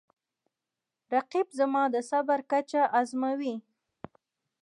[1.13, 3.55] رقیب زما د صبر کچه ازموي